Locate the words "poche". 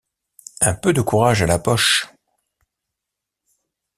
1.59-2.07